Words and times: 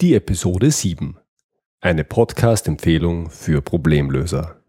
Die 0.00 0.14
Episode 0.14 0.70
7. 0.70 1.16
Eine 1.80 2.04
Podcast-Empfehlung 2.04 3.30
für 3.30 3.60
Problemlöser. 3.60 4.62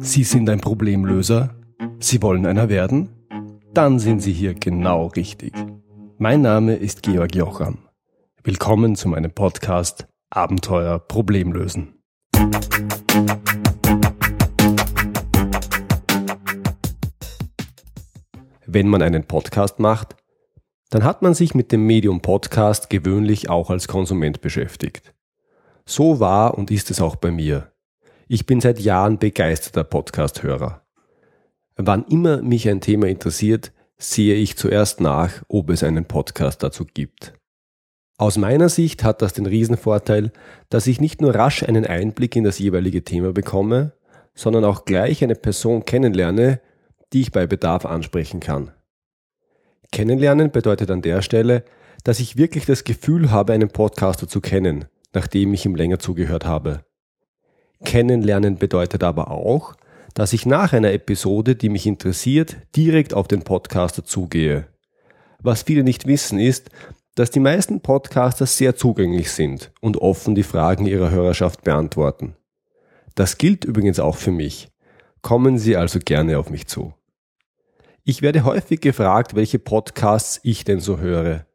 Sie 0.00 0.22
sind 0.22 0.50
ein 0.50 0.60
Problemlöser? 0.60 1.54
Sie 2.00 2.20
wollen 2.20 2.44
einer 2.44 2.68
werden? 2.68 3.08
Dann 3.72 3.98
sind 3.98 4.20
Sie 4.20 4.34
hier 4.34 4.52
genau 4.52 5.06
richtig. 5.06 5.54
Mein 6.18 6.42
Name 6.42 6.74
ist 6.74 7.02
Georg 7.02 7.34
Jocham. 7.34 7.78
Willkommen 8.42 8.96
zu 8.96 9.08
meinem 9.08 9.32
Podcast 9.32 10.06
Abenteuer 10.28 10.98
Problemlösen. 10.98 11.94
Wenn 18.66 18.88
man 18.88 19.00
einen 19.00 19.24
Podcast 19.24 19.78
macht, 19.78 20.16
dann 20.94 21.02
hat 21.02 21.22
man 21.22 21.34
sich 21.34 21.56
mit 21.56 21.72
dem 21.72 21.84
Medium 21.88 22.20
Podcast 22.20 22.88
gewöhnlich 22.88 23.50
auch 23.50 23.68
als 23.68 23.88
Konsument 23.88 24.40
beschäftigt. 24.40 25.12
So 25.84 26.20
war 26.20 26.56
und 26.56 26.70
ist 26.70 26.88
es 26.88 27.00
auch 27.00 27.16
bei 27.16 27.32
mir. 27.32 27.72
Ich 28.28 28.46
bin 28.46 28.60
seit 28.60 28.78
Jahren 28.78 29.18
begeisterter 29.18 29.82
Podcast-Hörer. 29.82 30.86
Wann 31.74 32.04
immer 32.04 32.42
mich 32.42 32.68
ein 32.68 32.80
Thema 32.80 33.08
interessiert, 33.08 33.72
sehe 33.96 34.36
ich 34.36 34.56
zuerst 34.56 35.00
nach, 35.00 35.42
ob 35.48 35.70
es 35.70 35.82
einen 35.82 36.04
Podcast 36.04 36.62
dazu 36.62 36.84
gibt. 36.84 37.34
Aus 38.16 38.38
meiner 38.38 38.68
Sicht 38.68 39.02
hat 39.02 39.20
das 39.20 39.32
den 39.32 39.46
Riesenvorteil, 39.46 40.30
dass 40.68 40.86
ich 40.86 41.00
nicht 41.00 41.20
nur 41.20 41.34
rasch 41.34 41.64
einen 41.64 41.84
Einblick 41.84 42.36
in 42.36 42.44
das 42.44 42.60
jeweilige 42.60 43.02
Thema 43.02 43.32
bekomme, 43.32 43.94
sondern 44.32 44.64
auch 44.64 44.84
gleich 44.84 45.24
eine 45.24 45.34
Person 45.34 45.84
kennenlerne, 45.84 46.60
die 47.12 47.22
ich 47.22 47.32
bei 47.32 47.48
Bedarf 47.48 47.84
ansprechen 47.84 48.38
kann. 48.38 48.70
Kennenlernen 49.94 50.50
bedeutet 50.50 50.90
an 50.90 51.02
der 51.02 51.22
Stelle, 51.22 51.62
dass 52.02 52.18
ich 52.18 52.36
wirklich 52.36 52.66
das 52.66 52.82
Gefühl 52.82 53.30
habe, 53.30 53.52
einen 53.52 53.68
Podcaster 53.68 54.26
zu 54.26 54.40
kennen, 54.40 54.86
nachdem 55.12 55.54
ich 55.54 55.64
ihm 55.64 55.76
länger 55.76 56.00
zugehört 56.00 56.44
habe. 56.44 56.84
Kennenlernen 57.84 58.58
bedeutet 58.58 59.04
aber 59.04 59.30
auch, 59.30 59.76
dass 60.12 60.32
ich 60.32 60.46
nach 60.46 60.72
einer 60.72 60.92
Episode, 60.92 61.54
die 61.54 61.68
mich 61.68 61.86
interessiert, 61.86 62.56
direkt 62.74 63.14
auf 63.14 63.28
den 63.28 63.42
Podcaster 63.42 64.04
zugehe. 64.04 64.66
Was 65.38 65.62
viele 65.62 65.84
nicht 65.84 66.08
wissen 66.08 66.40
ist, 66.40 66.70
dass 67.14 67.30
die 67.30 67.38
meisten 67.38 67.80
Podcaster 67.80 68.46
sehr 68.46 68.74
zugänglich 68.74 69.30
sind 69.30 69.70
und 69.80 69.98
offen 69.98 70.34
die 70.34 70.42
Fragen 70.42 70.86
ihrer 70.86 71.12
Hörerschaft 71.12 71.62
beantworten. 71.62 72.34
Das 73.14 73.38
gilt 73.38 73.64
übrigens 73.64 74.00
auch 74.00 74.16
für 74.16 74.32
mich. 74.32 74.70
Kommen 75.22 75.56
Sie 75.56 75.76
also 75.76 76.00
gerne 76.00 76.40
auf 76.40 76.50
mich 76.50 76.66
zu. 76.66 76.94
Ich 78.06 78.20
werde 78.20 78.44
häufig 78.44 78.82
gefragt, 78.82 79.34
welche 79.34 79.58
Podcasts 79.58 80.38
ich 80.42 80.64
denn 80.64 80.78
so 80.78 80.98
höre. 80.98 81.46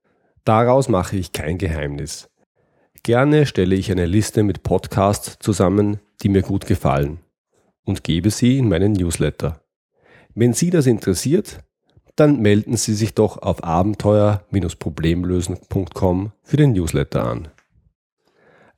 Daraus 0.45 0.89
mache 0.89 1.16
ich 1.16 1.31
kein 1.31 1.59
Geheimnis. 1.59 2.28
Gerne 3.03 3.45
stelle 3.45 3.75
ich 3.75 3.92
eine 3.92 4.08
Liste 4.08 4.42
mit 4.42 4.64
Podcasts 4.64 5.38
zusammen, 5.39 6.00
die 6.23 6.30
mir 6.30 6.42
gut 6.42 6.66
gefallen 6.66 7.20
und 7.86 8.03
gebe 8.03 8.31
sie 8.31 8.58
in 8.58 8.67
meinen 8.67 8.94
Newsletter. 8.94 9.61
Wenn 10.33 10.53
Sie 10.53 10.72
das 10.72 10.88
interessiert, 10.88 11.59
dann 12.16 12.39
melden 12.39 12.77
Sie 12.77 12.95
sich 12.95 13.14
doch 13.14 13.39
auf 13.39 13.64
abenteuer-problemlösen.com 13.64 16.31
für 16.42 16.58
den 16.58 16.73
Newsletter 16.73 17.25
an. 17.25 17.50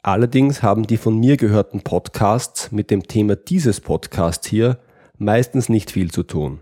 Allerdings 0.03 0.61
haben 0.61 0.87
die 0.87 0.97
von 0.97 1.17
mir 1.17 1.37
gehörten 1.37 1.79
Podcasts 1.81 2.73
mit 2.73 2.91
dem 2.91 3.07
Thema 3.07 3.37
dieses 3.37 3.79
Podcasts 3.79 4.45
hier 4.47 4.79
meistens 5.17 5.69
nicht 5.69 5.91
viel 5.91 6.11
zu 6.11 6.23
tun. 6.23 6.59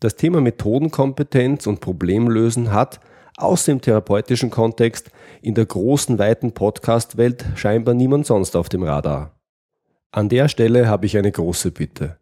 Das 0.00 0.14
Thema 0.14 0.40
Methodenkompetenz 0.40 1.66
und 1.66 1.80
Problemlösen 1.80 2.72
hat 2.72 3.00
aus 3.36 3.64
dem 3.64 3.80
therapeutischen 3.80 4.48
Kontext 4.48 5.10
in 5.42 5.54
der 5.54 5.66
großen, 5.66 6.20
weiten 6.20 6.52
Podcast-Welt 6.52 7.44
scheinbar 7.56 7.94
niemand 7.94 8.24
sonst 8.24 8.54
auf 8.54 8.68
dem 8.68 8.84
Radar. 8.84 9.34
An 10.12 10.28
der 10.28 10.48
Stelle 10.48 10.86
habe 10.86 11.06
ich 11.06 11.16
eine 11.16 11.32
große 11.32 11.72
Bitte. 11.72 12.16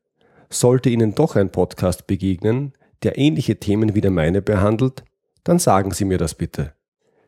Sollte 0.48 0.88
Ihnen 0.88 1.14
doch 1.14 1.36
ein 1.36 1.50
Podcast 1.50 2.06
begegnen, 2.06 2.72
der 3.02 3.18
ähnliche 3.18 3.56
Themen 3.56 3.94
wie 3.94 4.00
der 4.00 4.10
meine 4.10 4.40
behandelt, 4.40 5.04
dann 5.44 5.58
sagen 5.58 5.90
Sie 5.90 6.06
mir 6.06 6.18
das 6.18 6.34
bitte. 6.34 6.72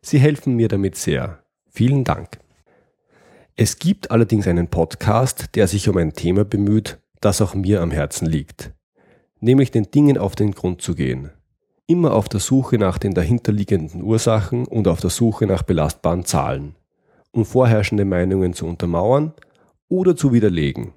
Sie 0.00 0.18
helfen 0.18 0.56
mir 0.56 0.68
damit 0.68 0.96
sehr. 0.96 1.42
Vielen 1.70 2.04
Dank. 2.04 2.38
Es 3.54 3.78
gibt 3.78 4.10
allerdings 4.10 4.46
einen 4.46 4.68
Podcast, 4.68 5.56
der 5.56 5.68
sich 5.68 5.90
um 5.90 5.98
ein 5.98 6.14
Thema 6.14 6.46
bemüht, 6.46 6.98
das 7.20 7.42
auch 7.42 7.54
mir 7.54 7.82
am 7.82 7.90
Herzen 7.90 8.26
liegt 8.26 8.72
nämlich 9.40 9.70
den 9.70 9.90
Dingen 9.90 10.18
auf 10.18 10.34
den 10.34 10.52
Grund 10.52 10.82
zu 10.82 10.94
gehen. 10.94 11.30
Immer 11.86 12.14
auf 12.14 12.28
der 12.28 12.40
Suche 12.40 12.78
nach 12.78 12.98
den 12.98 13.14
dahinterliegenden 13.14 14.02
Ursachen 14.02 14.66
und 14.66 14.88
auf 14.88 15.00
der 15.00 15.10
Suche 15.10 15.46
nach 15.46 15.62
belastbaren 15.62 16.24
Zahlen, 16.24 16.74
um 17.32 17.44
vorherrschende 17.44 18.04
Meinungen 18.04 18.52
zu 18.52 18.66
untermauern 18.66 19.32
oder 19.88 20.16
zu 20.16 20.32
widerlegen. 20.32 20.92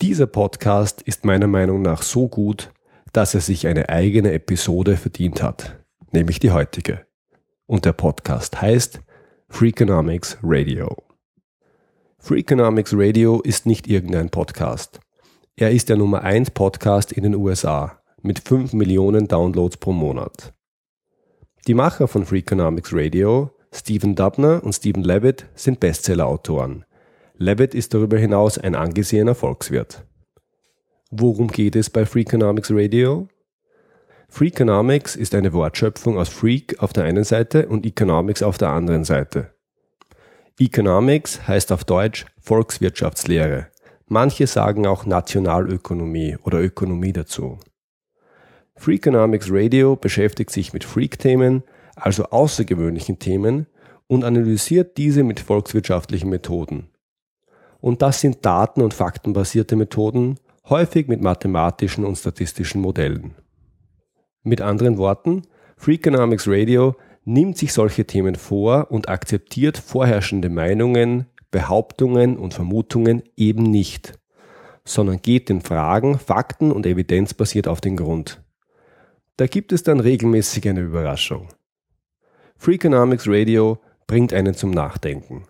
Dieser 0.00 0.26
Podcast 0.26 1.02
ist 1.02 1.24
meiner 1.24 1.46
Meinung 1.46 1.82
nach 1.82 2.02
so 2.02 2.28
gut, 2.28 2.72
dass 3.12 3.34
er 3.34 3.40
sich 3.40 3.66
eine 3.66 3.88
eigene 3.88 4.32
Episode 4.32 4.96
verdient 4.96 5.42
hat, 5.42 5.78
nämlich 6.12 6.38
die 6.38 6.50
heutige. 6.50 7.06
Und 7.66 7.84
der 7.84 7.92
Podcast 7.92 8.60
heißt 8.60 9.00
Freakonomics 9.48 10.38
Radio. 10.42 10.96
Freakonomics 12.18 12.92
Radio 12.94 13.40
ist 13.40 13.66
nicht 13.66 13.86
irgendein 13.86 14.30
Podcast. 14.30 15.00
Er 15.60 15.72
ist 15.72 15.88
der 15.88 15.96
Nummer 15.96 16.22
1 16.22 16.52
Podcast 16.52 17.10
in 17.10 17.24
den 17.24 17.34
USA 17.34 18.00
mit 18.22 18.38
5 18.38 18.74
Millionen 18.74 19.26
Downloads 19.26 19.76
pro 19.78 19.90
Monat. 19.90 20.54
Die 21.66 21.74
Macher 21.74 22.06
von 22.06 22.24
Freakonomics 22.24 22.90
Radio, 22.92 23.50
Stephen 23.74 24.14
Dubner 24.14 24.62
und 24.62 24.72
Stephen 24.72 25.02
Levitt, 25.02 25.46
sind 25.56 25.80
Bestseller-Autoren. 25.80 26.84
Levitt 27.38 27.74
ist 27.74 27.92
darüber 27.92 28.18
hinaus 28.18 28.56
ein 28.56 28.76
angesehener 28.76 29.34
Volkswirt. 29.34 30.06
Worum 31.10 31.48
geht 31.48 31.74
es 31.74 31.90
bei 31.90 32.06
Freakonomics 32.06 32.70
Radio? 32.70 33.26
Freakonomics 34.28 35.16
ist 35.16 35.34
eine 35.34 35.52
Wortschöpfung 35.52 36.18
aus 36.18 36.28
Freak 36.28 36.80
auf 36.80 36.92
der 36.92 37.02
einen 37.02 37.24
Seite 37.24 37.66
und 37.66 37.84
Economics 37.84 38.44
auf 38.44 38.58
der 38.58 38.68
anderen 38.68 39.02
Seite. 39.02 39.52
Economics 40.60 41.48
heißt 41.48 41.72
auf 41.72 41.82
Deutsch 41.82 42.26
Volkswirtschaftslehre 42.38 43.72
Manche 44.08 44.46
sagen 44.46 44.86
auch 44.86 45.04
Nationalökonomie 45.04 46.36
oder 46.42 46.60
Ökonomie 46.62 47.12
dazu. 47.12 47.58
Freakonomics 48.76 49.48
Radio 49.50 49.96
beschäftigt 49.96 50.50
sich 50.50 50.72
mit 50.72 50.84
Freak-Themen, 50.84 51.62
also 51.94 52.24
außergewöhnlichen 52.24 53.18
Themen, 53.18 53.66
und 54.06 54.24
analysiert 54.24 54.96
diese 54.96 55.24
mit 55.24 55.40
volkswirtschaftlichen 55.40 56.30
Methoden. 56.30 56.88
Und 57.80 58.00
das 58.00 58.20
sind 58.20 58.46
daten- 58.46 58.80
und 58.80 58.94
faktenbasierte 58.94 59.76
Methoden, 59.76 60.36
häufig 60.68 61.06
mit 61.08 61.20
mathematischen 61.20 62.04
und 62.04 62.16
statistischen 62.16 62.80
Modellen. 62.80 63.34
Mit 64.42 64.62
anderen 64.62 64.96
Worten, 64.96 65.42
Freakonomics 65.76 66.48
Radio 66.48 66.96
nimmt 67.24 67.58
sich 67.58 67.74
solche 67.74 68.06
Themen 68.06 68.36
vor 68.36 68.90
und 68.90 69.10
akzeptiert 69.10 69.76
vorherrschende 69.76 70.48
Meinungen, 70.48 71.26
Behauptungen 71.50 72.36
und 72.36 72.54
Vermutungen 72.54 73.22
eben 73.36 73.62
nicht, 73.62 74.18
sondern 74.84 75.22
geht 75.22 75.48
den 75.48 75.60
Fragen, 75.60 76.18
Fakten 76.18 76.72
und 76.72 76.86
evidenzbasiert 76.86 77.68
auf 77.68 77.80
den 77.80 77.96
Grund. 77.96 78.42
Da 79.36 79.46
gibt 79.46 79.72
es 79.72 79.82
dann 79.82 80.00
regelmäßig 80.00 80.68
eine 80.68 80.80
Überraschung. 80.80 81.48
Freakonomics 82.56 83.24
Radio 83.28 83.78
bringt 84.06 84.32
einen 84.32 84.54
zum 84.54 84.72
Nachdenken. 84.72 85.44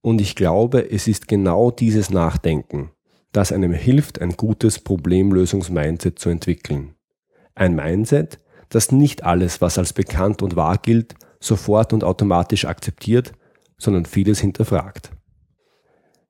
Und 0.00 0.20
ich 0.20 0.34
glaube, 0.34 0.90
es 0.90 1.06
ist 1.06 1.28
genau 1.28 1.70
dieses 1.70 2.10
Nachdenken, 2.10 2.90
das 3.30 3.52
einem 3.52 3.72
hilft, 3.72 4.20
ein 4.20 4.36
gutes 4.36 4.80
Problemlösungs-Mindset 4.80 6.18
zu 6.18 6.28
entwickeln. 6.28 6.94
Ein 7.54 7.76
Mindset, 7.76 8.40
das 8.68 8.90
nicht 8.90 9.22
alles, 9.22 9.60
was 9.60 9.78
als 9.78 9.92
bekannt 9.92 10.42
und 10.42 10.56
wahr 10.56 10.78
gilt, 10.78 11.14
sofort 11.38 11.92
und 11.92 12.02
automatisch 12.02 12.64
akzeptiert, 12.64 13.32
sondern 13.78 14.04
vieles 14.04 14.40
hinterfragt. 14.40 15.12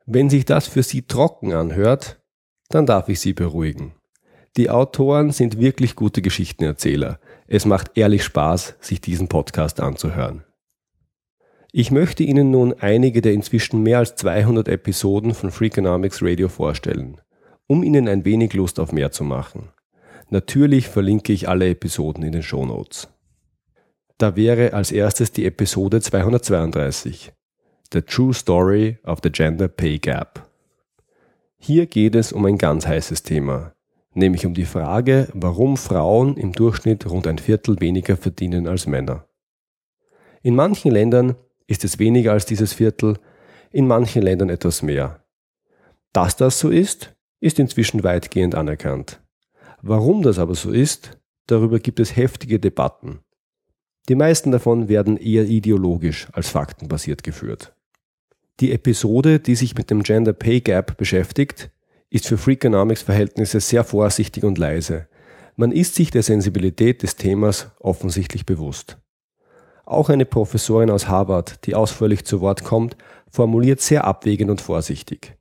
Wenn 0.06 0.30
sich 0.30 0.44
das 0.44 0.66
für 0.66 0.82
Sie 0.82 1.02
trocken 1.02 1.52
anhört, 1.52 2.20
dann 2.68 2.86
darf 2.86 3.08
ich 3.08 3.20
Sie 3.20 3.32
beruhigen. 3.32 3.94
Die 4.56 4.68
Autoren 4.68 5.30
sind 5.30 5.58
wirklich 5.58 5.96
gute 5.96 6.20
Geschichtenerzähler. 6.20 7.18
Es 7.46 7.64
macht 7.64 7.96
ehrlich 7.96 8.24
Spaß, 8.24 8.76
sich 8.80 9.00
diesen 9.00 9.28
Podcast 9.28 9.80
anzuhören. 9.80 10.44
Ich 11.72 11.90
möchte 11.90 12.22
Ihnen 12.22 12.50
nun 12.50 12.74
einige 12.74 13.22
der 13.22 13.32
inzwischen 13.32 13.82
mehr 13.82 13.98
als 13.98 14.14
200 14.16 14.68
Episoden 14.68 15.32
von 15.32 15.50
Freakonomics 15.50 16.18
Radio 16.20 16.48
vorstellen, 16.48 17.18
um 17.66 17.82
Ihnen 17.82 18.08
ein 18.08 18.26
wenig 18.26 18.52
Lust 18.52 18.78
auf 18.78 18.92
mehr 18.92 19.10
zu 19.10 19.24
machen. 19.24 19.70
Natürlich 20.28 20.88
verlinke 20.88 21.32
ich 21.32 21.48
alle 21.48 21.70
Episoden 21.70 22.24
in 22.24 22.32
den 22.32 22.42
Show 22.42 22.66
Notes. 22.66 23.08
Da 24.18 24.36
wäre 24.36 24.74
als 24.74 24.92
erstes 24.92 25.32
die 25.32 25.46
Episode 25.46 26.02
232. 26.02 27.32
The 27.92 28.00
True 28.00 28.32
Story 28.32 28.96
of 29.04 29.20
the 29.22 29.30
Gender 29.30 29.68
Pay 29.68 29.98
Gap. 29.98 30.48
Hier 31.58 31.84
geht 31.84 32.14
es 32.14 32.32
um 32.32 32.46
ein 32.46 32.56
ganz 32.56 32.86
heißes 32.86 33.22
Thema, 33.22 33.74
nämlich 34.14 34.46
um 34.46 34.54
die 34.54 34.64
Frage, 34.64 35.28
warum 35.34 35.76
Frauen 35.76 36.38
im 36.38 36.52
Durchschnitt 36.52 37.04
rund 37.04 37.26
ein 37.26 37.36
Viertel 37.36 37.78
weniger 37.80 38.16
verdienen 38.16 38.66
als 38.66 38.86
Männer. 38.86 39.26
In 40.40 40.54
manchen 40.54 40.90
Ländern 40.90 41.36
ist 41.66 41.84
es 41.84 41.98
weniger 41.98 42.32
als 42.32 42.46
dieses 42.46 42.72
Viertel, 42.72 43.18
in 43.70 43.86
manchen 43.86 44.22
Ländern 44.22 44.48
etwas 44.48 44.80
mehr. 44.80 45.22
Dass 46.14 46.34
das 46.36 46.58
so 46.58 46.70
ist, 46.70 47.14
ist 47.40 47.58
inzwischen 47.58 48.02
weitgehend 48.04 48.54
anerkannt. 48.54 49.20
Warum 49.82 50.22
das 50.22 50.38
aber 50.38 50.54
so 50.54 50.70
ist, 50.70 51.20
darüber 51.46 51.78
gibt 51.78 52.00
es 52.00 52.16
heftige 52.16 52.58
Debatten. 52.58 53.20
Die 54.08 54.14
meisten 54.14 54.50
davon 54.50 54.88
werden 54.88 55.18
eher 55.18 55.44
ideologisch 55.44 56.28
als 56.32 56.48
faktenbasiert 56.48 57.22
geführt. 57.22 57.74
Die 58.60 58.72
Episode, 58.72 59.40
die 59.40 59.54
sich 59.54 59.74
mit 59.74 59.90
dem 59.90 60.02
Gender 60.02 60.32
Pay 60.32 60.60
Gap 60.60 60.96
beschäftigt, 60.96 61.70
ist 62.10 62.26
für 62.26 62.36
Freakonomics 62.36 63.02
Verhältnisse 63.02 63.60
sehr 63.60 63.84
vorsichtig 63.84 64.44
und 64.44 64.58
leise. 64.58 65.08
Man 65.56 65.72
ist 65.72 65.94
sich 65.94 66.10
der 66.10 66.22
Sensibilität 66.22 67.02
des 67.02 67.16
Themas 67.16 67.70
offensichtlich 67.80 68.46
bewusst. 68.46 68.98
Auch 69.84 70.10
eine 70.10 70.24
Professorin 70.26 70.90
aus 70.90 71.08
Harvard, 71.08 71.66
die 71.66 71.74
ausführlich 71.74 72.24
zu 72.24 72.40
Wort 72.40 72.64
kommt, 72.64 72.96
formuliert 73.30 73.80
sehr 73.80 74.04
abwägend 74.04 74.50
und 74.50 74.60
vorsichtig. 74.60 75.36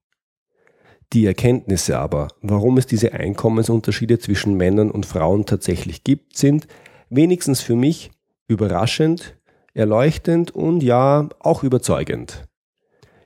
Die 1.13 1.25
Erkenntnisse 1.25 1.99
aber, 1.99 2.29
warum 2.41 2.77
es 2.77 2.87
diese 2.87 3.11
Einkommensunterschiede 3.11 4.19
zwischen 4.19 4.55
Männern 4.55 4.89
und 4.89 5.05
Frauen 5.05 5.45
tatsächlich 5.45 6.05
gibt, 6.05 6.37
sind, 6.37 6.67
wenigstens 7.09 7.59
für 7.59 7.75
mich, 7.75 8.11
überraschend, 8.47 9.37
erleuchtend 9.73 10.51
und 10.51 10.81
ja, 10.81 11.27
auch 11.39 11.63
überzeugend. 11.63 12.47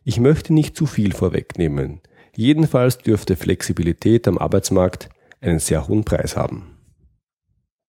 Ich 0.07 0.19
möchte 0.19 0.53
nicht 0.53 0.77
zu 0.77 0.85
viel 0.85 1.13
vorwegnehmen. 1.13 1.99
Jedenfalls 2.35 2.99
dürfte 2.99 3.35
Flexibilität 3.35 4.27
am 4.27 4.37
Arbeitsmarkt 4.37 5.09
einen 5.41 5.57
sehr 5.57 5.87
hohen 5.87 6.03
Preis 6.03 6.37
haben. 6.37 6.77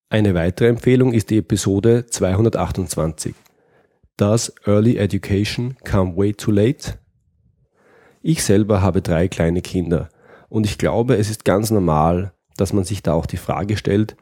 Eine 0.09 0.35
weitere 0.35 0.69
Empfehlung 0.69 1.13
ist 1.13 1.29
die 1.29 1.37
Episode 1.37 2.07
228. 2.07 3.35
Does 4.17 4.55
Early 4.65 4.97
Education 4.97 5.77
Come 5.85 6.17
Way 6.17 6.33
Too 6.33 6.53
Late? 6.53 6.99
Ich 8.23 8.43
selber 8.43 8.81
habe 8.81 9.03
drei 9.03 9.29
kleine 9.29 9.61
Kinder 9.61 10.09
und 10.49 10.65
ich 10.65 10.79
glaube, 10.79 11.17
es 11.17 11.29
ist 11.29 11.45
ganz 11.45 11.71
normal, 11.71 12.33
dass 12.57 12.73
man 12.73 12.85
sich 12.85 13.03
da 13.03 13.13
auch 13.13 13.27
die 13.27 13.37
Frage 13.37 13.77
stellt, 13.77 14.17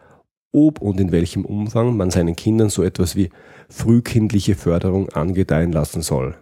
ob 0.50 0.80
und 0.80 0.98
in 0.98 1.12
welchem 1.12 1.44
Umfang 1.44 1.96
man 1.96 2.10
seinen 2.10 2.34
Kindern 2.34 2.70
so 2.70 2.82
etwas 2.82 3.14
wie 3.14 3.30
frühkindliche 3.68 4.56
Förderung 4.56 5.10
angedeihen 5.10 5.70
lassen 5.70 6.02
soll. 6.02 6.34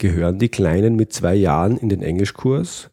Gehören 0.00 0.38
die 0.38 0.48
Kleinen 0.48 0.96
mit 0.96 1.12
zwei 1.12 1.34
Jahren 1.34 1.76
in 1.76 1.90
den 1.90 2.00
Englischkurs 2.02 2.90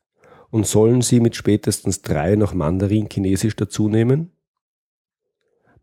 und 0.50 0.68
sollen 0.68 1.02
sie 1.02 1.22
mit 1.22 1.38
spätestens 1.38 2.02
drei 2.02 2.36
noch 2.36 2.54
Mandarin-Chinesisch 2.54 3.56
dazunehmen? 3.56 4.34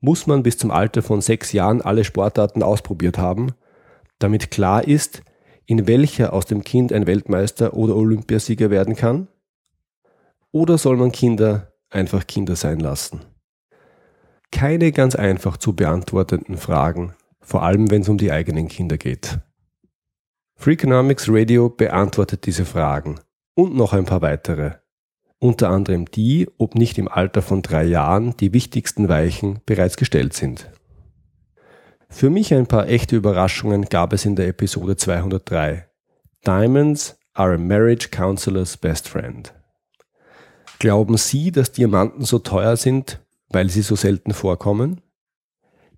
Muss 0.01 0.27
man 0.27 0.43
bis 0.43 0.59
zum 0.59 0.71
Alter 0.71 1.01
von 1.01 1.23
sechs 1.23 1.53
Jahren 1.53 1.81
alle 1.81 2.05
Sportarten 2.05 2.63
ausprobiert 2.63 3.17
haben, 3.17 3.53
damit 4.19 4.51
klar 4.51 4.87
ist, 4.87 5.23
in 5.65 5.87
welcher 5.87 6.35
aus 6.35 6.45
dem 6.45 6.63
Kind 6.63 6.93
ein 6.93 7.07
Weltmeister 7.07 7.73
oder 7.73 7.97
Olympiasieger 7.97 8.69
werden 8.69 8.95
kann? 8.95 9.29
Oder 10.53 10.77
soll 10.77 10.99
man 10.99 11.11
Kinder 11.11 11.73
einfach 11.89 12.27
Kinder 12.27 12.55
sein 12.55 12.81
lassen? 12.81 13.23
Keine 14.53 14.93
ganz 14.93 15.15
einfach 15.15 15.57
zu 15.57 15.75
beantwortenden 15.75 16.59
Fragen, 16.59 17.15
vor 17.41 17.63
allem 17.63 17.91
wenn 17.91 18.03
es 18.03 18.11
um 18.11 18.19
die 18.19 18.31
eigenen 18.31 18.69
Kinder 18.69 18.99
geht. 18.99 19.39
Freakonomics 20.57 21.27
Radio 21.29 21.69
beantwortet 21.69 22.47
diese 22.47 22.65
Fragen 22.65 23.17
und 23.55 23.75
noch 23.75 23.93
ein 23.93 24.07
paar 24.07 24.23
weitere. 24.23 24.73
Unter 25.39 25.69
anderem 25.69 26.07
die, 26.07 26.49
ob 26.57 26.75
nicht 26.75 26.97
im 26.97 27.09
Alter 27.09 27.43
von 27.43 27.61
drei 27.61 27.85
Jahren 27.85 28.37
die 28.39 28.53
wichtigsten 28.53 29.09
Weichen 29.09 29.61
bereits 29.67 29.97
gestellt 29.97 30.33
sind. 30.33 30.71
Für 32.09 32.31
mich 32.31 32.55
ein 32.55 32.67
paar 32.67 32.89
echte 32.89 33.17
Überraschungen 33.17 33.87
gab 33.87 34.13
es 34.13 34.25
in 34.25 34.37
der 34.37 34.49
Episode 34.49 34.97
203. 34.97 35.87
Diamonds 36.47 37.19
are 37.35 37.55
a 37.55 37.59
marriage 37.59 38.09
counselor's 38.11 38.77
best 38.77 39.09
friend. 39.09 39.53
Glauben 40.79 41.17
Sie, 41.17 41.51
dass 41.51 41.73
Diamanten 41.73 42.25
so 42.25 42.39
teuer 42.39 42.77
sind, 42.77 43.21
weil 43.49 43.69
sie 43.69 43.83
so 43.83 43.97
selten 43.97 44.33
vorkommen? 44.33 45.01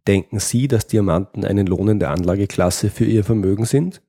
Denken 0.07 0.39
Sie, 0.39 0.69
dass 0.69 0.87
Diamanten 0.87 1.45
eine 1.45 1.63
lohnende 1.63 2.09
Anlageklasse 2.09 2.91
für 2.91 3.05
Ihr 3.05 3.25
Vermögen 3.25 3.65
sind? 3.65 4.03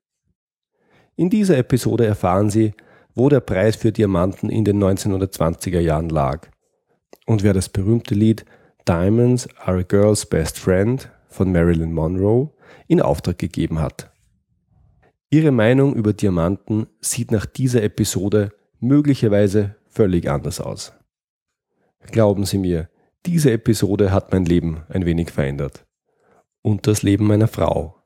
In 1.17 1.31
dieser 1.31 1.57
Episode 1.57 2.05
erfahren 2.05 2.51
Sie, 2.51 2.73
wo 3.15 3.27
der 3.27 3.39
Preis 3.39 3.75
für 3.75 3.91
Diamanten 3.91 4.51
in 4.51 4.63
den 4.63 4.81
1920er 4.81 5.79
Jahren 5.79 6.09
lag 6.09 6.47
und 7.25 7.41
wer 7.41 7.53
das 7.53 7.69
berühmte 7.69 8.13
Lied 8.13 8.45
Diamonds 8.87 9.49
are 9.57 9.79
a 9.79 9.81
Girl's 9.81 10.27
Best 10.27 10.59
Friend 10.59 11.09
von 11.27 11.51
Marilyn 11.51 11.91
Monroe 11.91 12.51
in 12.87 13.01
Auftrag 13.01 13.39
gegeben 13.39 13.79
hat. 13.79 14.11
Ihre 15.31 15.51
Meinung 15.51 15.95
über 15.95 16.13
Diamanten 16.13 16.85
sieht 17.01 17.31
nach 17.31 17.47
dieser 17.47 17.81
Episode 17.81 18.53
möglicherweise 18.79 19.75
völlig 19.87 20.29
anders 20.29 20.61
aus. 20.61 20.93
Glauben 22.11 22.45
Sie 22.45 22.59
mir, 22.59 22.89
diese 23.25 23.51
Episode 23.51 24.11
hat 24.11 24.31
mein 24.31 24.45
Leben 24.45 24.83
ein 24.87 25.05
wenig 25.05 25.31
verändert. 25.31 25.83
Und 26.61 26.85
das 26.85 27.01
Leben 27.01 27.25
meiner 27.25 27.47
Frau. 27.47 27.96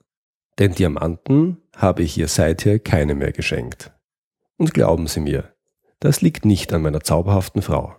Denn 0.62 0.76
Diamanten 0.76 1.58
habe 1.76 2.04
ich 2.04 2.20
ihr 2.20 2.28
seither 2.28 2.78
keine 2.78 3.16
mehr 3.16 3.32
geschenkt. 3.32 3.92
Und 4.58 4.76
glauben 4.76 5.08
Sie 5.08 5.20
mir, 5.20 5.56
das 6.00 6.22
liegt 6.22 6.46
nicht 6.46 6.72
an 6.72 6.84
meiner 6.84 7.02
zauberhaften 7.02 7.64
Frau. 7.64 7.96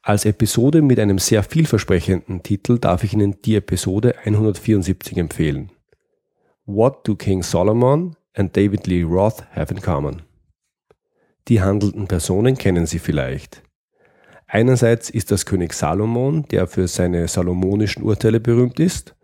Als 0.00 0.26
Episode 0.26 0.80
mit 0.80 1.00
einem 1.00 1.18
sehr 1.18 1.42
vielversprechenden 1.42 2.44
Titel 2.44 2.78
darf 2.78 3.02
ich 3.02 3.14
Ihnen 3.14 3.42
die 3.42 3.56
Episode 3.56 4.14
174 4.18 5.18
empfehlen. 5.18 5.72
What 6.66 7.08
do 7.08 7.16
King 7.16 7.42
Solomon 7.42 8.14
and 8.32 8.56
David 8.56 8.86
Lee 8.86 9.02
Roth 9.02 9.42
have 9.50 9.74
in 9.74 9.82
common? 9.82 10.22
Die 11.48 11.60
handelnden 11.60 12.06
Personen 12.06 12.58
kennen 12.58 12.86
Sie 12.86 13.00
vielleicht. 13.00 13.60
Einerseits 14.46 15.10
ist 15.10 15.32
das 15.32 15.46
König 15.46 15.72
Salomon, 15.72 16.44
der 16.52 16.68
für 16.68 16.86
seine 16.86 17.26
salomonischen 17.26 18.04
Urteile 18.04 18.38
berühmt 18.38 18.78
ist, 18.78 19.16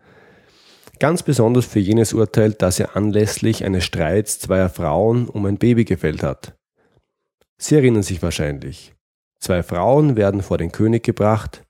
Ganz 0.99 1.21
besonders 1.21 1.65
für 1.65 1.79
jenes 1.79 2.13
Urteil, 2.13 2.53
das 2.53 2.79
er 2.79 2.95
anlässlich 2.95 3.63
eines 3.63 3.83
Streits 3.83 4.39
zweier 4.39 4.69
Frauen 4.69 5.27
um 5.27 5.45
ein 5.45 5.57
Baby 5.57 5.85
gefällt 5.85 6.23
hat. 6.23 6.57
Sie 7.57 7.75
erinnern 7.75 8.03
sich 8.03 8.21
wahrscheinlich. 8.21 8.93
Zwei 9.39 9.61
Frauen 9.61 10.15
werden 10.15 10.41
vor 10.41 10.57
den 10.57 10.71
König 10.71 11.03
gebracht. 11.03 11.63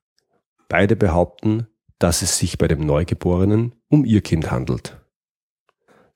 Beide 0.69 0.95
behaupten, 0.95 1.68
dass 2.00 2.21
es 2.21 2.38
sich 2.38 2.57
bei 2.57 2.68
dem 2.68 2.85
Neugeborenen 2.85 3.75
um 3.89 4.06
ihr 4.06 4.21
Kind 4.21 4.51
handelt. 4.51 4.97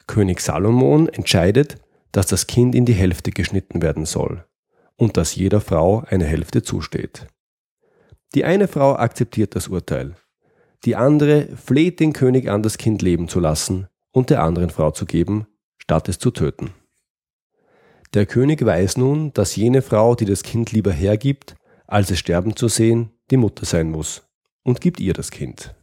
König 0.07 0.39
Salomon 0.41 1.09
entscheidet, 1.09 1.77
dass 2.11 2.27
das 2.27 2.47
Kind 2.47 2.75
in 2.75 2.85
die 2.85 2.93
Hälfte 2.93 3.31
geschnitten 3.31 3.81
werden 3.81 4.05
soll 4.05 4.45
und 4.95 5.17
dass 5.17 5.35
jeder 5.35 5.61
Frau 5.61 6.03
eine 6.07 6.25
Hälfte 6.25 6.63
zusteht. 6.63 7.27
Die 8.35 8.45
eine 8.45 8.67
Frau 8.67 8.95
akzeptiert 8.95 9.55
das 9.55 9.67
Urteil, 9.67 10.15
die 10.85 10.95
andere 10.95 11.47
fleht 11.55 11.99
den 11.99 12.13
König 12.13 12.49
an, 12.49 12.63
das 12.63 12.77
Kind 12.77 13.01
leben 13.01 13.27
zu 13.27 13.39
lassen 13.39 13.87
und 14.11 14.29
der 14.29 14.43
anderen 14.43 14.69
Frau 14.69 14.91
zu 14.91 15.05
geben, 15.05 15.47
statt 15.77 16.09
es 16.09 16.19
zu 16.19 16.31
töten. 16.31 16.71
Der 18.13 18.25
König 18.25 18.65
weiß 18.65 18.97
nun, 18.97 19.31
dass 19.33 19.55
jene 19.55 19.81
Frau, 19.81 20.15
die 20.15 20.25
das 20.25 20.43
Kind 20.43 20.71
lieber 20.71 20.91
hergibt, 20.91 21.55
als 21.87 22.11
es 22.11 22.19
sterben 22.19 22.55
zu 22.55 22.67
sehen, 22.67 23.11
die 23.29 23.37
Mutter 23.37 23.65
sein 23.65 23.89
muss 23.89 24.23
und 24.63 24.81
gibt 24.81 24.99
ihr 24.99 25.13
das 25.13 25.31
Kind. 25.31 25.73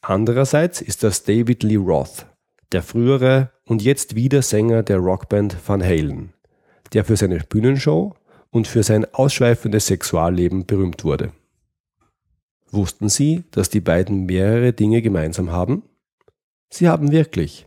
Andererseits 0.00 0.80
ist 0.80 1.02
das 1.02 1.24
David 1.24 1.62
Lee 1.62 1.76
Roth, 1.76 2.26
der 2.72 2.82
frühere 2.82 3.50
und 3.64 3.82
jetzt 3.82 4.14
wieder 4.14 4.42
Sänger 4.42 4.82
der 4.82 4.98
Rockband 4.98 5.56
Van 5.66 5.82
Halen, 5.82 6.32
der 6.92 7.04
für 7.04 7.16
seine 7.16 7.38
Bühnenshow 7.38 8.14
und 8.50 8.66
für 8.66 8.82
sein 8.82 9.04
ausschweifendes 9.12 9.86
Sexualleben 9.86 10.66
berühmt 10.66 11.04
wurde. 11.04 11.32
Wussten 12.70 13.08
Sie, 13.08 13.44
dass 13.50 13.70
die 13.70 13.80
beiden 13.80 14.26
mehrere 14.26 14.72
Dinge 14.72 15.02
gemeinsam 15.02 15.52
haben? 15.52 15.82
Sie 16.70 16.88
haben 16.88 17.12
wirklich. 17.12 17.66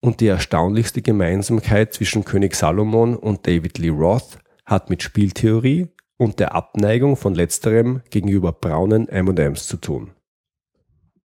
Und 0.00 0.20
die 0.20 0.26
erstaunlichste 0.26 1.00
Gemeinsamkeit 1.00 1.94
zwischen 1.94 2.24
König 2.24 2.54
Salomon 2.54 3.16
und 3.16 3.46
David 3.46 3.78
Lee 3.78 3.88
Roth 3.88 4.38
hat 4.66 4.90
mit 4.90 5.02
Spieltheorie 5.02 5.88
und 6.16 6.40
der 6.40 6.54
Abneigung 6.54 7.16
von 7.16 7.34
letzterem 7.34 8.02
gegenüber 8.10 8.52
braunen 8.52 9.08
M&Ms 9.08 9.66
zu 9.66 9.76
tun. 9.78 10.10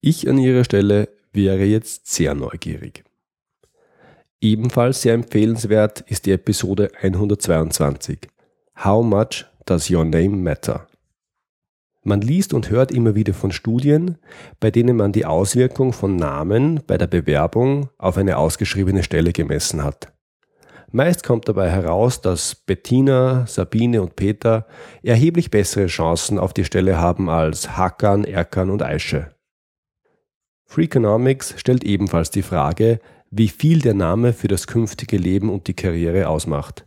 Ich 0.00 0.28
an 0.28 0.38
Ihrer 0.38 0.64
Stelle 0.64 1.08
wäre 1.32 1.64
jetzt 1.64 2.06
sehr 2.06 2.34
neugierig. 2.34 3.04
Ebenfalls 4.40 5.02
sehr 5.02 5.14
empfehlenswert 5.14 6.02
ist 6.02 6.26
die 6.26 6.32
Episode 6.32 6.90
122 7.00 8.28
How 8.84 9.04
much 9.04 9.44
does 9.66 9.90
your 9.90 10.04
name 10.04 10.36
matter? 10.36 10.86
Man 12.04 12.20
liest 12.20 12.54
und 12.54 12.70
hört 12.70 12.92
immer 12.92 13.14
wieder 13.14 13.34
von 13.34 13.50
Studien, 13.50 14.18
bei 14.60 14.70
denen 14.70 14.96
man 14.96 15.12
die 15.12 15.26
Auswirkung 15.26 15.92
von 15.92 16.16
Namen 16.16 16.80
bei 16.86 16.96
der 16.96 17.08
Bewerbung 17.08 17.90
auf 17.98 18.16
eine 18.16 18.38
ausgeschriebene 18.38 19.02
Stelle 19.02 19.32
gemessen 19.32 19.82
hat. 19.82 20.12
Meist 20.90 21.22
kommt 21.22 21.48
dabei 21.48 21.70
heraus, 21.70 22.22
dass 22.22 22.54
Bettina, 22.54 23.46
Sabine 23.46 24.00
und 24.00 24.16
Peter 24.16 24.66
erheblich 25.02 25.50
bessere 25.50 25.86
Chancen 25.86 26.38
auf 26.38 26.54
die 26.54 26.64
Stelle 26.64 26.98
haben 26.98 27.28
als 27.28 27.76
Hakan, 27.76 28.24
Erkan 28.24 28.70
und 28.70 28.82
Aische. 28.82 29.30
Freakonomics 30.64 31.54
stellt 31.58 31.84
ebenfalls 31.84 32.30
die 32.30 32.42
Frage, 32.42 33.00
wie 33.30 33.48
viel 33.48 33.80
der 33.80 33.94
Name 33.94 34.32
für 34.32 34.48
das 34.48 34.66
künftige 34.66 35.18
Leben 35.18 35.50
und 35.50 35.66
die 35.66 35.74
Karriere 35.74 36.28
ausmacht, 36.28 36.84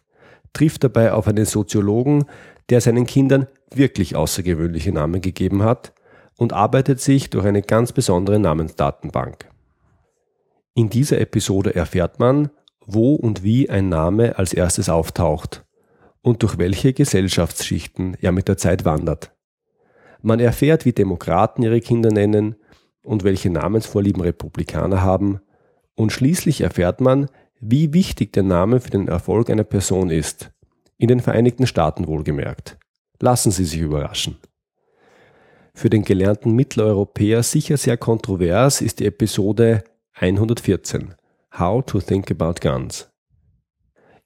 trifft 0.54 0.84
dabei 0.84 1.14
auf 1.14 1.28
einen 1.28 1.46
Soziologen, 1.46 2.26
der 2.72 2.82
seinen 2.82 3.06
Kindern 3.06 3.48
wirklich 3.74 4.16
außergewöhnliche 4.16 4.92
Namen 4.92 5.22
gegeben 5.22 5.64
hat 5.64 5.94
und 6.38 6.54
arbeitet 6.54 7.00
sich 7.00 7.30
durch 7.30 7.46
eine 7.46 7.62
ganz 7.62 7.92
besondere 7.92 8.40
Namensdatenbank. 8.40 9.50
In 10.74 10.90
dieser 10.90 11.20
Episode 11.20 11.76
erfährt 11.76 12.20
man, 12.20 12.50
wo 12.86 13.16
und 13.16 13.44
wie 13.44 13.70
ein 13.70 13.90
Name 13.90 14.38
als 14.40 14.54
erstes 14.54 14.90
auftaucht 14.90 15.66
und 16.22 16.44
durch 16.44 16.58
welche 16.58 16.94
Gesellschaftsschichten 16.94 18.16
er 18.20 18.32
mit 18.32 18.48
der 18.48 18.58
Zeit 18.58 18.86
wandert. 18.86 19.32
Man 20.22 20.40
erfährt, 20.40 20.86
wie 20.86 20.94
Demokraten 20.94 21.64
ihre 21.64 21.82
Kinder 21.82 22.12
nennen 22.12 22.56
und 23.04 23.24
welche 23.24 23.50
Namensvorlieben 23.50 24.22
Republikaner 24.22 25.02
haben, 25.02 25.42
und 25.96 26.12
schließlich 26.12 26.62
erfährt 26.62 27.02
man, 27.02 27.28
wie 27.60 27.94
wichtig 27.94 28.32
der 28.34 28.44
Name 28.44 28.80
für 28.80 28.92
den 28.92 29.08
Erfolg 29.08 29.50
einer 29.50 29.64
Person 29.64 30.10
ist, 30.10 30.52
in 31.02 31.08
den 31.08 31.20
Vereinigten 31.20 31.66
Staaten 31.66 32.06
wohlgemerkt. 32.06 32.78
Lassen 33.20 33.50
Sie 33.50 33.66
sich 33.66 33.80
überraschen. 33.80 34.38
Für 35.74 35.90
den 35.90 36.04
gelernten 36.04 36.52
Mitteleuropäer 36.52 37.42
sicher 37.42 37.78
sehr 37.78 37.98
kontrovers 37.98 38.82
ist 38.82 39.00
die 39.00 39.08
Episode 39.08 39.84
114 40.14 41.16
How 41.58 41.84
to 41.84 42.02
Think 42.02 42.30
About 42.30 42.62
Guns. 42.62 43.10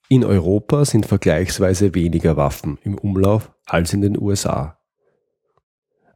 In 0.10 0.26
Europa 0.26 0.84
sind 0.84 1.06
vergleichsweise 1.06 1.96
weniger 1.96 2.36
Waffen 2.36 2.78
im 2.84 2.98
Umlauf 2.98 3.54
als 3.66 3.94
in 3.94 4.02
den 4.02 4.22
USA. 4.22 4.78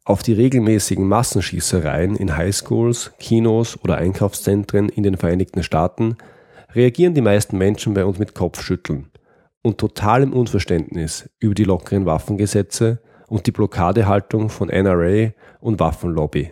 Auf 0.03 0.23
die 0.23 0.33
regelmäßigen 0.33 1.07
Massenschießereien 1.07 2.17
in 2.17 2.35
Highschools, 2.35 3.13
Kinos 3.17 3.81
oder 3.81 3.95
Einkaufszentren 3.95 4.89
in 4.89 5.03
den 5.03 5.15
Vereinigten 5.15 5.63
Staaten 5.63 6.17
reagieren 6.75 7.13
die 7.13 7.21
meisten 7.21 7.57
Menschen 7.57 7.93
bei 7.93 8.03
uns 8.03 8.19
mit 8.19 8.35
Kopfschütteln 8.35 9.09
und 9.61 9.77
totalem 9.77 10.33
Unverständnis 10.33 11.29
über 11.39 11.53
die 11.53 11.63
lockeren 11.63 12.05
Waffengesetze 12.05 13.01
und 13.27 13.45
die 13.45 13.51
Blockadehaltung 13.51 14.49
von 14.49 14.69
NRA 14.69 15.31
und 15.59 15.79
Waffenlobby. 15.79 16.51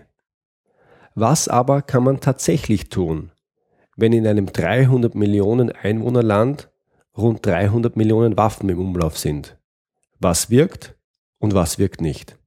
Was 1.15 1.47
aber 1.47 1.81
kann 1.81 2.03
man 2.03 2.19
tatsächlich 2.19 2.89
tun, 2.89 3.31
wenn 3.95 4.13
in 4.13 4.27
einem 4.27 4.45
300 4.45 5.15
Millionen 5.15 5.71
Einwohnerland 5.71 6.69
rund 7.17 7.43
300 7.45 7.95
Millionen 7.95 8.37
Waffen 8.37 8.69
im 8.69 8.79
Umlauf 8.79 9.17
sind? 9.17 9.57
Was 10.19 10.49
wirkt 10.49 10.95
und 11.39 11.55
was 11.55 11.79
wirkt 11.79 12.01
nicht? 12.01 12.37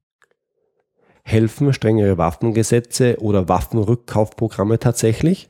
Helfen 1.23 1.73
strengere 1.73 2.17
Waffengesetze 2.17 3.17
oder 3.19 3.49
Waffenrückkaufprogramme 3.49 4.79
tatsächlich? 4.79 5.49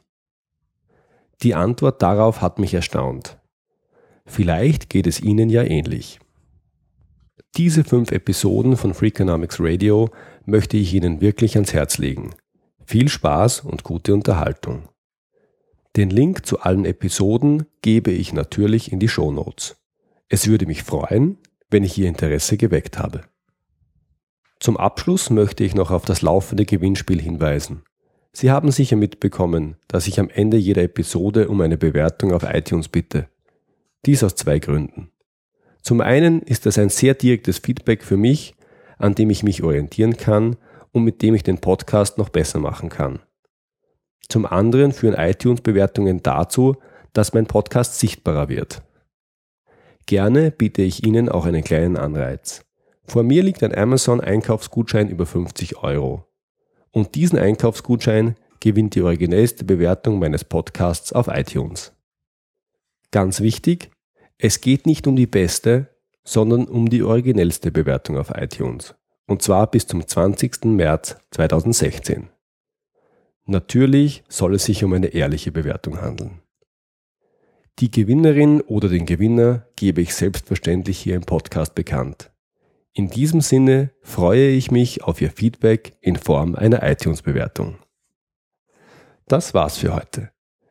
Die 1.44 1.56
Antwort 1.56 2.02
darauf 2.02 2.42
hat 2.42 2.60
mich 2.60 2.74
erstaunt. 2.74 3.41
Vielleicht 4.32 4.90
geht 4.90 5.08
es 5.08 5.20
Ihnen 5.20 5.50
ja 5.50 5.62
ähnlich. 5.62 6.22
Diese 7.58 7.84
fünf 7.84 8.14
Episoden 8.14 8.78
von 8.78 8.94
Freakonomics 8.94 9.58
Radio 9.60 10.10
möchte 10.46 10.78
ich 10.78 10.94
Ihnen 10.94 11.20
wirklich 11.20 11.56
ans 11.56 11.74
Herz 11.74 11.98
legen. 11.98 12.30
Viel 12.86 13.10
Spaß 13.10 13.60
und 13.60 13.84
gute 13.84 14.14
Unterhaltung. 14.14 14.88
Den 15.98 16.10
Link 16.10 16.46
zu 16.46 16.62
allen 16.62 16.86
Episoden 16.86 17.66
gebe 17.82 18.12
ich 18.12 18.32
natürlich 18.32 18.94
in 18.94 19.00
die 19.00 19.10
Show 19.10 19.34
Notes. 19.34 19.76
Es 20.30 20.48
würde 20.48 20.66
mich 20.66 20.84
freuen, 20.84 21.38
wenn 21.70 21.84
ich 21.84 21.98
Ihr 21.98 22.08
Interesse 22.08 22.56
geweckt 22.56 22.98
habe. 22.98 23.24
Zum 24.62 24.78
Abschluss 24.78 25.30
möchte 25.30 25.66
ich 25.66 25.76
noch 25.76 25.92
auf 25.92 26.06
das 26.06 26.22
laufende 26.22 26.64
Gewinnspiel 26.64 27.22
hinweisen. 27.22 27.84
Sie 28.32 28.50
haben 28.50 28.72
sicher 28.72 28.96
mitbekommen, 28.96 29.76
dass 29.90 30.08
ich 30.08 30.22
am 30.22 30.30
Ende 30.30 30.56
jeder 30.56 30.84
Episode 30.84 31.50
um 31.50 31.60
eine 31.60 31.78
Bewertung 31.78 32.32
auf 32.32 32.44
iTunes 32.44 32.88
bitte. 32.88 33.28
Dies 34.06 34.24
aus 34.24 34.36
zwei 34.36 34.60
Gründen. 34.60 35.12
Zum 35.82 36.02
einen 36.02 36.42
ist 36.42 36.66
das 36.66 36.78
ein 36.78 36.90
sehr 36.90 37.14
direktes 37.14 37.60
Feedback 37.60 38.04
für 38.04 38.18
mich, 38.18 38.56
an 38.98 39.16
dem 39.16 39.30
ich 39.30 39.44
mich 39.44 39.64
orientieren 39.64 40.18
kann 40.18 40.58
und 40.92 41.04
mit 41.04 41.22
dem 41.22 41.36
ich 41.36 41.44
den 41.44 41.60
Podcast 41.60 42.18
noch 42.18 42.30
besser 42.30 42.60
machen 42.60 42.90
kann. 42.90 43.20
Zum 44.30 44.46
anderen 44.46 44.92
führen 44.92 45.16
iTunes-Bewertungen 45.16 46.24
dazu, 46.24 46.78
dass 47.14 47.34
mein 47.34 47.48
Podcast 47.48 48.00
sichtbarer 48.00 48.50
wird. 48.50 48.82
Gerne 50.06 50.52
biete 50.52 50.82
ich 50.82 51.06
Ihnen 51.06 51.30
auch 51.30 51.46
einen 51.46 51.64
kleinen 51.64 51.98
Anreiz. 51.98 52.66
Vor 53.04 53.24
mir 53.24 53.44
liegt 53.44 53.64
ein 53.64 53.76
Amazon-Einkaufsgutschein 53.76 55.10
über 55.10 55.26
50 55.26 55.78
Euro. 55.78 56.26
Und 56.92 57.16
diesen 57.16 57.40
Einkaufsgutschein 57.40 58.36
gewinnt 58.60 58.96
die 58.96 59.02
originellste 59.02 59.64
Bewertung 59.64 60.20
meines 60.20 60.44
Podcasts 60.44 61.14
auf 61.14 61.28
iTunes. 61.28 61.94
Ganz 63.12 63.42
wichtig, 63.42 63.92
es 64.38 64.62
geht 64.62 64.86
nicht 64.86 65.06
um 65.06 65.16
die 65.16 65.28
beste, 65.28 65.90
sondern 66.24 66.66
um 66.66 66.90
die 66.90 67.04
originellste 67.04 67.72
Bewertung 67.72 68.18
auf 68.18 68.32
iTunes. 68.36 68.96
Und 69.28 69.42
zwar 69.42 69.70
bis 69.70 69.86
zum 69.86 70.08
20. 70.08 70.66
März 70.66 71.18
2016. 71.32 72.30
Natürlich 73.46 74.24
soll 74.30 74.56
es 74.56 74.66
sich 74.66 74.84
um 74.84 74.94
eine 74.94 75.08
ehrliche 75.08 75.52
Bewertung 75.52 76.02
handeln. 76.02 76.42
Die 77.80 77.92
Gewinnerin 77.92 78.62
oder 78.62 78.90
den 78.90 79.06
Gewinner 79.06 79.68
gebe 79.76 80.02
ich 80.02 80.14
selbstverständlich 80.14 81.00
hier 81.00 81.16
im 81.16 81.24
Podcast 81.24 81.76
bekannt. 81.76 82.32
In 82.94 83.10
diesem 83.10 83.42
Sinne 83.42 83.92
freue 84.02 84.50
ich 84.50 84.70
mich 84.70 85.04
auf 85.04 85.22
Ihr 85.22 85.32
Feedback 85.32 85.98
in 86.02 86.18
Form 86.18 86.56
einer 86.56 86.84
iTunes-Bewertung. 86.84 87.78
Das 89.28 89.54
war's 89.54 89.78
für 89.78 89.96
heute. 89.96 90.32